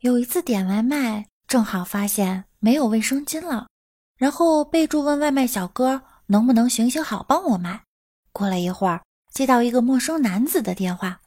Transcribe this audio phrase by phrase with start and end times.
[0.00, 3.66] 有一次点外卖，正好发现没有卫生巾了，
[4.18, 7.80] 然后备注问外卖小哥能不能行行好帮我买。
[8.30, 11.20] 过了一会儿，接到一个陌生男子的电话：“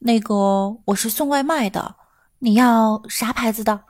[0.00, 1.96] 那个，我是送外卖的，
[2.38, 3.84] 你要啥牌子的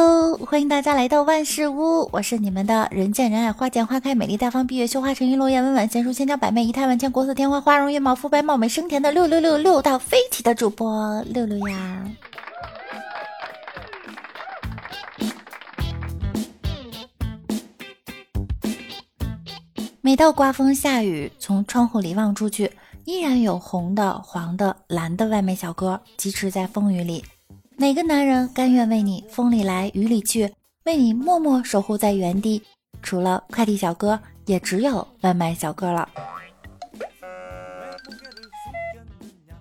[0.00, 12.10] ？”Hello，欢迎大家来到万事屋，我是你们的人见人爱、花见花开、美丽大方、闭月羞花、沉鱼落雁、温婉贤淑、千娇百媚、仪态万千、国色天花、花容月貌、肤白貌美、声甜的六六六六到飞起的主播六六呀。
[20.00, 22.72] 每到刮风下雨，从窗户里望出去，
[23.04, 27.22] 依然有红的、黄的、蓝的外卖小哥疾驰在风雨里。
[27.80, 30.52] 哪个男人甘愿为你风里来雨里去，
[30.84, 32.62] 为你默默守护在原地？
[33.00, 36.06] 除了快递小哥，也只有外卖小哥了。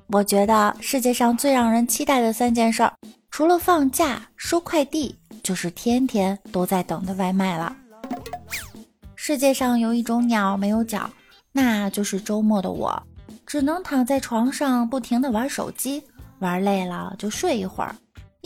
[0.08, 2.94] 我觉得世界上最让人期待的三件事儿，
[3.32, 7.74] 除了放假、收快递，就是天天都在等的外卖了。
[9.16, 11.10] 世界上有一种鸟没有脚，
[11.54, 13.02] 那就是周末的我，
[13.46, 16.04] 只能躺在床上不停的玩手机，
[16.40, 17.96] 玩累了就睡一会儿。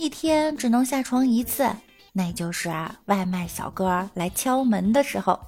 [0.04, 1.66] 一天只能下床一次，
[2.12, 2.68] 那就是
[3.06, 5.40] 外卖小哥来敲门的时候。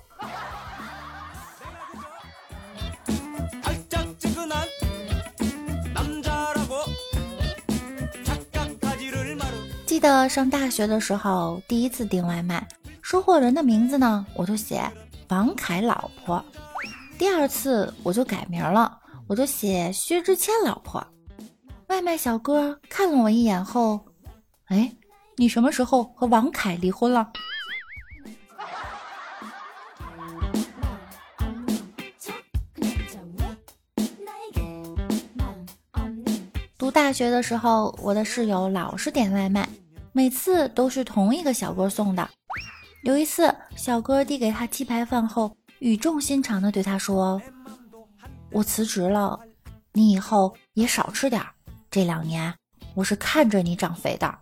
[9.85, 12.67] 记得上大学的时候，第一次订外卖，
[13.03, 14.91] 收货人的名字呢，我就写
[15.29, 16.43] 王凯老婆。
[17.19, 21.07] 第二次我就改名了，我就写薛之谦老婆。
[21.89, 24.01] 外卖小哥看了我一眼后。
[24.67, 24.93] 哎，
[25.37, 27.31] 你什么时候和王凯离婚了？
[36.77, 39.69] 读大学的时候，我的室友老是点外卖，
[40.13, 42.29] 每次都是同一个小哥送的。
[43.05, 47.41] 有一次，小哥递给他鸡排饭后，语重心长的对他说
[48.51, 49.39] ：“我辞职了，
[49.93, 51.41] 你以后也少吃点。
[51.91, 52.53] 这两年，
[52.95, 54.39] 我是看着你长肥的。”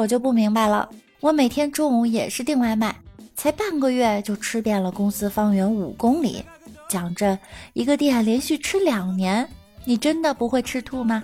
[0.00, 0.88] 我就不明白了，
[1.20, 2.96] 我每天中午也是订外卖，
[3.36, 6.42] 才半个月就吃遍了公司方圆五公里。
[6.88, 7.38] 讲真，
[7.74, 9.46] 一个店连续吃两年，
[9.84, 11.22] 你真的不会吃吐吗？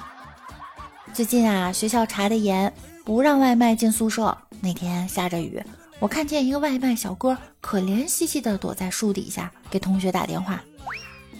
[1.14, 2.70] 最近啊，学校查的严，
[3.06, 4.36] 不让外卖进宿舍。
[4.60, 5.58] 那天下着雨，
[5.98, 10.62] 我看见一个外卖小哥可怜兮兮的躲在树底下，给同学打电话：“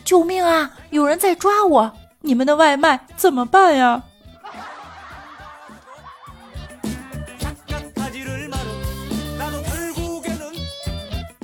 [0.02, 0.74] 救命啊！
[0.88, 1.92] 有人在抓我！
[2.22, 4.02] 你们的外卖怎么办呀？”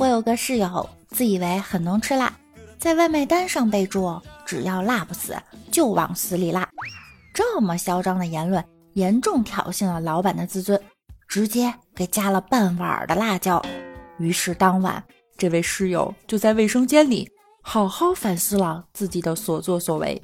[0.03, 2.37] 我有个室友，自以为很能吃辣，
[2.77, 5.37] 在外卖单上备注“只要辣不死，
[5.71, 6.69] 就往死里辣”。
[7.33, 8.65] 这么嚣张的言论，
[8.95, 10.81] 严重挑衅了老板的自尊，
[11.29, 13.65] 直接给加了半碗的辣椒。
[14.19, 15.01] 于是当晚，
[15.39, 17.31] 这位室友就在卫生间里
[17.63, 20.21] 好好反思了自己的所作所为。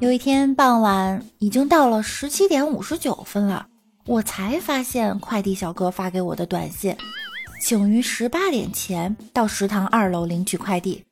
[0.00, 3.66] 有一天傍晚，已经到了十七点五十九分了，
[4.06, 6.96] 我才发现快递小哥发给我的短信，
[7.60, 11.04] 请于十八点前到食堂二楼领取快递。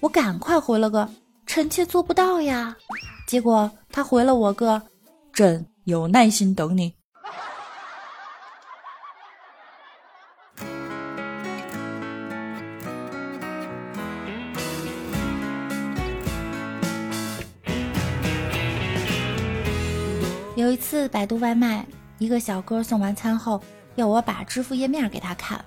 [0.00, 1.08] 我赶快回了个
[1.46, 2.76] “臣妾做不到呀”，
[3.28, 4.82] 结果他回了我个
[5.32, 6.92] “朕有耐心等你”。
[20.82, 21.86] 次百度外卖，
[22.18, 23.62] 一个小哥送完餐后
[23.94, 25.64] 要我把支付页面给他看，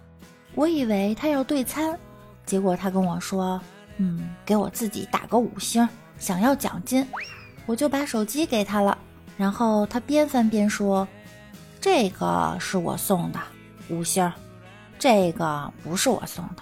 [0.54, 1.98] 我以为他要对餐，
[2.46, 3.60] 结果他跟我说
[3.98, 5.88] ：“嗯，给我自己打个五星，
[6.20, 7.08] 想要奖金。”
[7.66, 8.96] 我就把手机给他了，
[9.38, 11.08] 然后他边翻边说
[11.82, 13.40] ：“这个是我送的
[13.90, 14.32] 五星，
[15.00, 16.62] 这个不是我送的，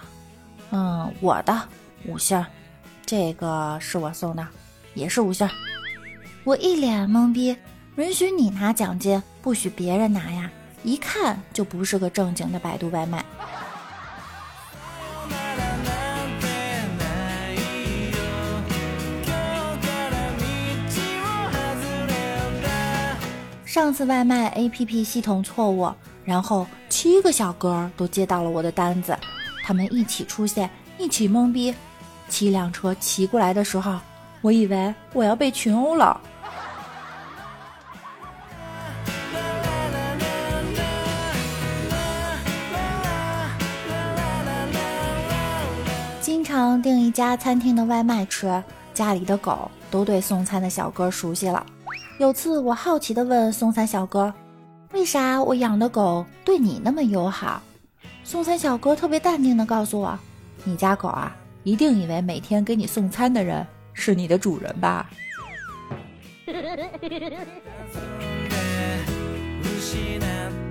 [0.70, 1.60] 嗯，我的
[2.06, 2.42] 五星，
[3.04, 4.46] 这个是我送的，
[4.94, 5.46] 也是五星。”
[6.44, 7.56] 我一脸懵逼。
[7.96, 10.50] 允许你拿奖金，不许别人拿呀！
[10.82, 13.24] 一看就不是个正经的百度外卖。
[23.64, 25.88] 上次外卖 APP 系统错误，
[26.24, 29.16] 然后七个小哥都接到了我的单子，
[29.62, 30.68] 他们一起出现，
[30.98, 31.72] 一起懵逼。
[32.28, 34.00] 七辆车骑过来的时候，
[34.40, 36.20] 我以为我要被群殴了。
[46.54, 48.62] 常订一家餐厅的外卖吃，
[48.92, 51.66] 家里的狗都对送餐的小哥熟悉了。
[52.18, 54.32] 有次，我好奇地问送餐小哥
[54.94, 57.60] ：“为啥我养的狗对你那么友好？”
[58.22, 60.16] 送餐小哥特别淡定地告诉我
[60.62, 61.34] ：“你家狗啊，
[61.64, 65.10] 一定以为每天给你送餐的人是你的主人吧？”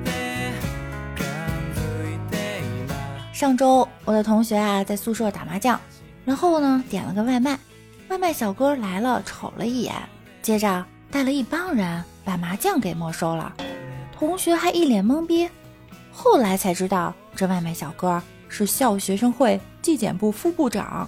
[3.43, 5.77] 上周，我的同学啊在宿舍打麻将，
[6.23, 7.59] 然后呢点了个外卖，
[8.07, 9.93] 外卖小哥来了，瞅了一眼，
[10.41, 10.85] 接着。
[11.11, 13.53] 带了一帮人把麻将给没收了，
[14.17, 15.49] 同学还一脸懵逼。
[16.09, 21.05] 后来才知道，这外卖小哥是校学生会纪检部副部长。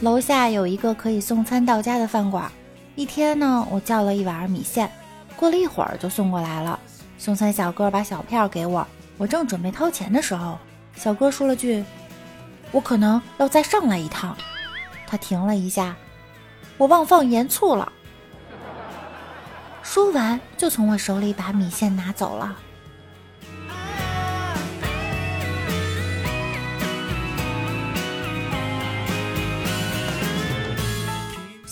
[0.00, 2.50] 楼下有一个可以送餐到家的饭馆，
[2.98, 4.90] 一天呢，我叫了一碗米线，
[5.36, 6.76] 过了一会儿就送过来了。
[7.16, 8.84] 送餐小哥把小票给我，
[9.16, 10.58] 我正准备掏钱的时候。
[10.96, 11.84] 小哥说了句
[12.72, 14.36] ：“我可能要再上来一趟。”
[15.06, 15.94] 他停了一下，
[16.76, 17.92] 我忘放盐醋了。
[19.80, 22.56] 说完，就从我手里把米线拿走了。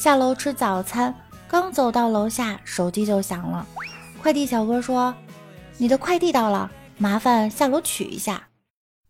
[0.06, 1.12] 下楼吃早餐，
[1.48, 3.66] 刚走到楼下，手机就响了。
[4.22, 5.12] 快递小哥说
[5.78, 8.46] ：“你的快递到了，麻烦下楼取一下。”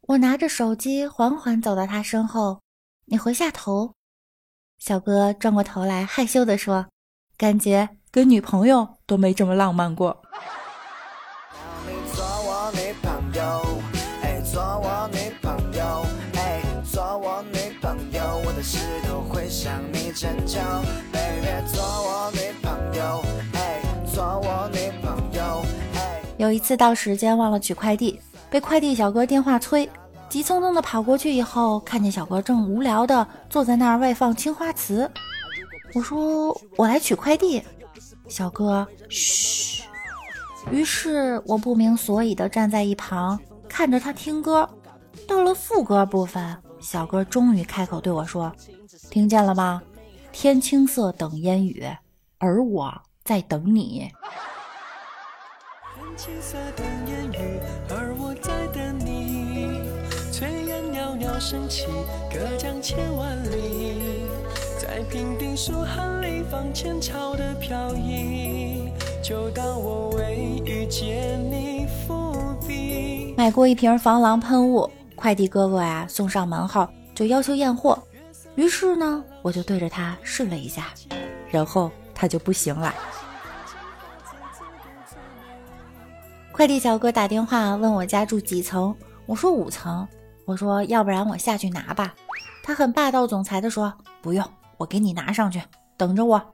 [0.08, 2.62] 我拿着手机缓缓走到他身后，
[3.04, 3.92] 你回下头。
[4.78, 6.86] 小哥转过头来，害羞地说
[7.36, 10.22] ：“感觉跟女朋友都没这么浪漫过。”
[26.38, 28.18] 有一次到时间忘了取快递。
[28.48, 29.86] 被快递小哥电话催，
[30.28, 35.10] 急匆匆的跑过去以后，看见小哥正无聊的坐在那儿外放青花瓷。
[35.92, 37.62] 我说我来取快递，
[38.28, 39.82] 小哥嘘。
[40.70, 44.66] 于是我不明所以的站在一旁看着他听歌。
[45.26, 48.50] 到了副歌部分，小哥终于开口对我说
[49.10, 49.82] ：“听见了吗？
[50.38, 51.82] 天青色等烟雨，
[52.36, 52.92] 而我
[53.24, 54.10] 在等你。”
[55.96, 59.80] 天青色等烟雨，而我在等你。
[60.30, 61.86] 炊烟袅袅升起，
[62.30, 64.26] 隔江千万里。
[64.78, 68.90] 在平定疏寒里放前朝的飘逸，
[69.24, 72.36] 就当我为遇见你伏
[72.68, 73.32] 笔。
[73.38, 77.98] 买过一瓶防狼喷雾，快递哥哥呀送上门后就要求验货，
[78.54, 80.88] 于是呢我就对着他试了一下，
[81.48, 82.92] 然后他就不行了。
[86.50, 88.92] 快递小哥打电话问我家住几层，
[89.24, 90.04] 我说五层。
[90.46, 92.12] 我说要不然我下去拿吧。
[92.60, 94.44] 他很霸道总裁的说不用，
[94.78, 95.62] 我给你拿上去，
[95.96, 96.44] 等着我。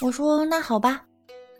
[0.00, 1.02] 我说那好吧。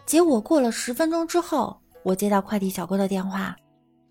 [0.07, 3.55] 结果过了十分钟之后，我接到快递小哥的电话，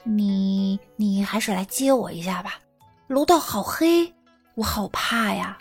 [0.03, 2.60] 你你还是来接我一下吧，
[3.07, 4.13] 楼道好黑，
[4.53, 5.57] 我好怕呀。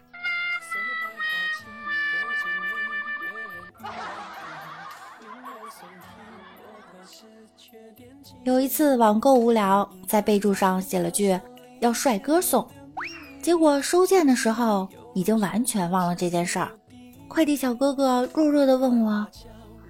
[8.44, 11.38] 有一次网购无聊，在备注上写了句
[11.80, 12.66] “要帅哥送”，
[13.40, 16.70] 结果收件的时候已经完全忘了这件事儿。
[17.28, 19.26] 快递小哥哥弱弱的问我：“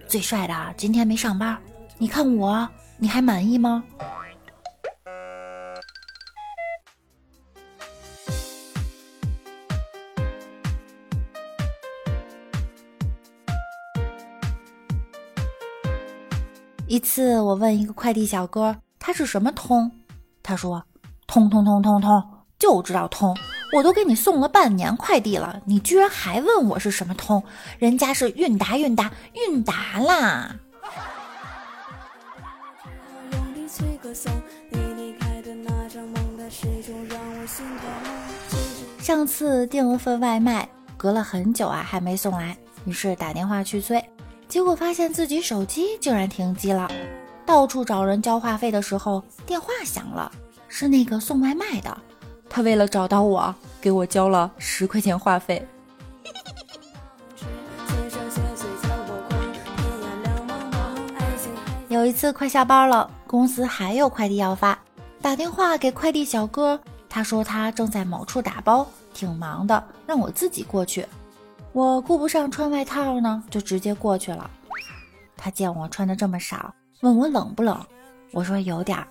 [0.07, 1.59] 最帅的今天没上班，
[1.99, 3.83] 你看我，你还满意吗？”
[16.92, 19.90] 一次，我问一个快递小哥，他是什么通？
[20.42, 20.84] 他说：
[21.26, 22.22] 通通通通通，
[22.58, 23.34] 就知道通。
[23.75, 27.42] 我都给你送了半年快递了，你居然还问我是什么通？
[27.78, 30.54] 人家是韵达韵达韵达啦。
[38.99, 40.68] 上次订了份外卖，
[40.99, 44.04] 隔了很久啊，还没送来，于是打电话去催。
[44.52, 46.87] 结果发现自己手机竟然停机了，
[47.47, 50.30] 到处找人交话费的时候，电话响了，
[50.68, 51.97] 是那个送外卖的。
[52.50, 55.66] 他为了找到我，给我交了十块钱话费。
[61.88, 64.78] 有一次快下班了，公司还有快递要发，
[65.23, 66.78] 打电话给快递小哥，
[67.09, 71.06] 他说他正在某处打包，挺忙的，让我自己过去。
[71.73, 74.50] 我顾不上穿外套呢，就直接过去了。
[75.37, 77.85] 他见我穿的这么少，问我冷不冷，
[78.33, 79.07] 我说有点儿。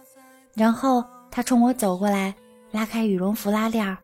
[0.54, 2.34] 然后他冲我走过来，
[2.72, 3.98] 拉开羽绒服拉链儿，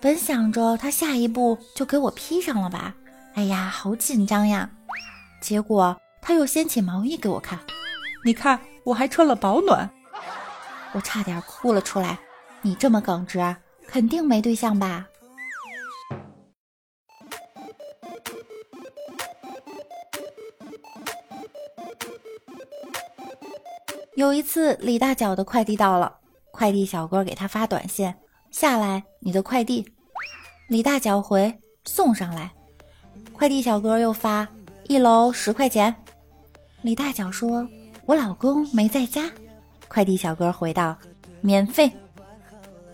[0.00, 2.94] 本想着他下一步就给我披上了吧，
[3.34, 4.68] 哎呀，好紧张呀！
[5.40, 7.58] 结果他又掀起毛衣给我看。
[8.24, 9.88] 你看，我还穿了保暖，
[10.92, 12.18] 我差点哭了出来。
[12.60, 15.06] 你这么耿直，肯定没对象吧？
[24.16, 26.10] 有一次，李大脚的快递到了，
[26.50, 28.12] 快递小哥给他发短信
[28.50, 29.86] ：“下来，你的快递。”
[30.68, 31.54] 李大脚回
[31.84, 32.50] ：“送上来。”
[33.34, 34.48] 快递小哥又发
[34.88, 35.94] ：“一楼十块钱。”
[36.82, 37.68] 李大脚说。
[38.06, 39.28] 我老公没在家，
[39.88, 40.96] 快递小哥回道
[41.42, 41.90] ：“免费。”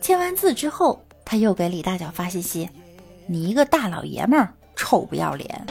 [0.00, 2.66] 签完字之后，他又给李大脚发信息
[3.28, 5.66] ：“你一个大老爷们儿，臭不要脸。”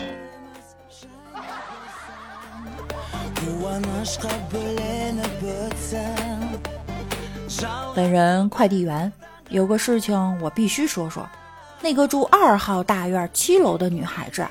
[7.95, 9.09] 本人快递员，
[9.47, 11.25] 有个事情我必须说说。
[11.79, 14.45] 那个住二号大院七楼的女孩子。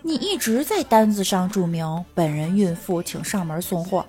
[0.00, 4.06] 你一直在单子上注明本人孕妇，请上门送货。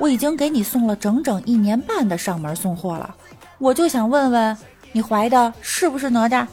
[0.00, 3.14] 我已经给你送了整整一年半的上门送货了，
[3.58, 4.56] 我就想问问
[4.92, 6.46] 你怀的是不是哪吒？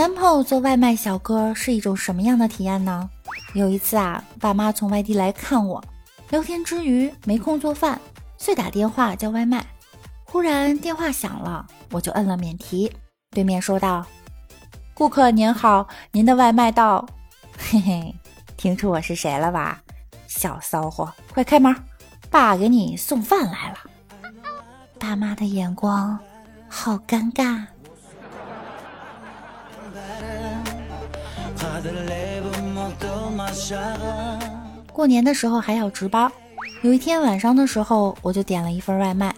[0.00, 3.10] 男朋友做外卖小哥是一种什么样的体验呢？
[3.52, 5.84] 有一次啊，爸妈从外地来看我，
[6.30, 8.00] 聊天之余没空做饭。
[8.38, 9.62] 遂打电话叫外卖，
[10.24, 12.90] 忽然电话响了，我就摁了免提。
[13.32, 14.06] 对面说道
[14.96, 17.06] ：“顾客您好，您的外卖到。”
[17.68, 18.14] 嘿嘿，
[18.56, 19.82] 听出我是谁了吧？
[20.26, 21.76] 小骚货，快开门，
[22.30, 23.76] 爸给你送饭来了。
[24.98, 26.18] 爸妈的眼光
[26.70, 27.66] 好尴尬。
[34.92, 36.30] 过年的时候还要值班。
[36.82, 39.34] 有一天晚上的时候，我就点了一份外卖，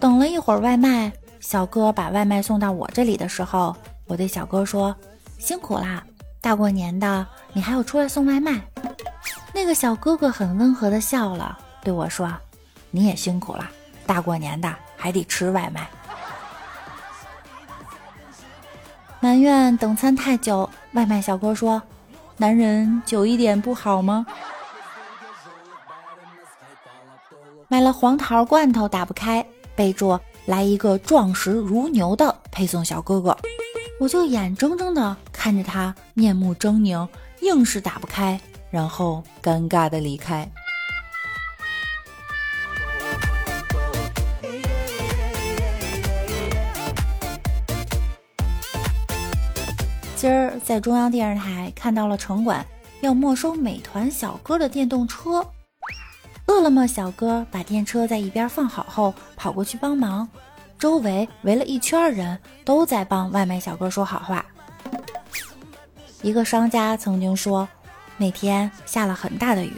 [0.00, 3.74] 等了一会儿外卖小哥把外卖送到我这里的时候，
[4.06, 4.94] 我对小哥说
[5.38, 6.02] ：“辛苦啦，
[6.40, 8.60] 大过年的你还要出来送外卖。”
[9.52, 12.32] 那个小哥哥很温和的笑了，对我说
[12.90, 13.68] ：“你也辛苦了，
[14.06, 15.88] 大过年的还得吃外卖。”
[19.20, 21.82] 埋怨等餐太久，外卖小哥说
[22.36, 24.26] ：“男人久一点不好吗？”
[27.68, 29.44] 买了黄桃罐头，打不开，
[29.74, 33.36] 备注来一个壮实如牛的配送小哥哥，
[33.98, 37.08] 我就眼睁睁的看着他面目狰狞，
[37.40, 40.48] 硬是打不开，然后尴尬的离开。
[50.26, 52.66] 今儿在中央电视台看到了城管
[53.00, 55.46] 要没收美团小哥的电动车。
[56.46, 60.28] 饿了么小哥把电车在一边放好后，跑过去帮忙，
[60.80, 64.44] 周围围了一圈人，都在帮外卖小哥说好话。
[66.22, 67.68] 一个商家曾经说，
[68.16, 69.76] 那天下了很大的雨，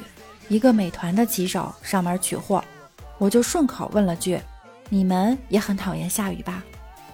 [0.48, 2.64] 一个美团的骑手上门取货，
[3.18, 4.40] 我就顺口问了句
[4.88, 6.64] ：“你们也很讨厌下雨吧？”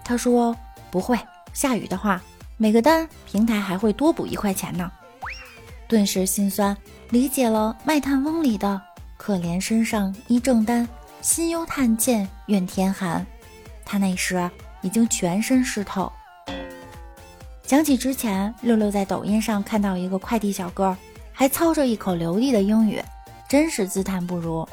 [0.07, 0.57] 他说
[0.88, 1.19] ：“不会，
[1.53, 2.23] 下雨的话，
[2.57, 4.91] 每个单平台还会多补一块钱呢。”
[5.89, 6.77] 顿时心酸，
[7.11, 8.81] 理解了卖炭翁里的。
[9.17, 10.87] 可怜身上衣正单，
[11.23, 13.25] 心忧炭贱怨天寒。
[13.85, 14.51] 他那时
[14.83, 16.13] 已经全身湿透。
[17.63, 20.97] 想起之前六六在抖音上看到一个快递小哥，
[21.33, 23.01] 还操着一口流利的英语，
[23.49, 24.67] 真是自叹不如。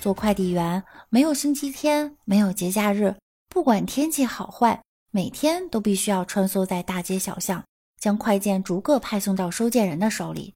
[0.00, 3.14] 做快递员没有星期天，没有节假日，
[3.48, 4.82] 不管天气好坏，
[5.16, 7.62] 每天都必须要穿梭在大街小巷，
[8.00, 10.52] 将快件逐个派送到收件人的手里。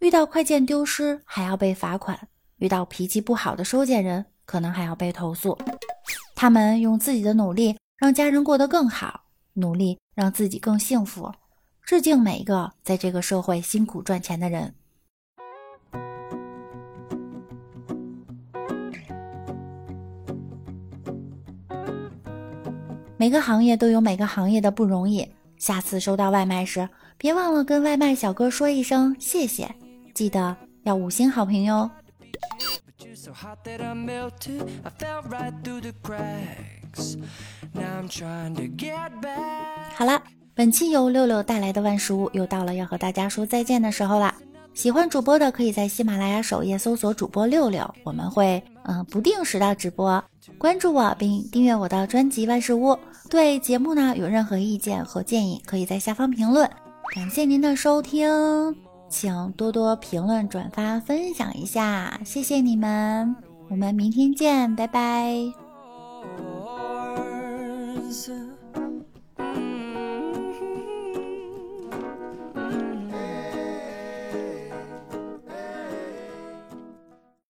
[0.00, 2.18] 遇到快件丢失，还要被罚款。
[2.56, 5.56] 遇到脾气不好的收件人，可能还要被投诉。
[6.34, 11.32] 他们用自己的努力让家人过得更好，努力让自己更幸福。
[11.84, 14.74] 致敬每一个在这个社会辛苦赚钱的人。
[23.22, 25.28] 每个行业都有每个行业的不容易。
[25.56, 29.72] 下次收到外卖时，别忘了跟外卖小哥说一声谢谢，
[30.12, 30.56] 记得。
[30.82, 31.88] 要五星好评哟。
[39.94, 40.20] 好了，
[40.52, 44.34] 本期由六六带来的万事屋又到了要和大家说再见的时候啦。
[44.74, 50.22] 喜欢主播的可以在喜马拉雅首页搜索主播六六，我们会嗯不定时的直播。
[50.58, 52.98] 关注我并订阅我的专辑万事屋。
[53.30, 56.68] 对节目呢有任何意见和建议，可以在下方评论。
[57.14, 58.28] 感谢您的收听，
[59.08, 63.36] 请多多评论、转发、分享一下，谢谢你们。
[63.68, 65.52] 我们明天见，拜拜。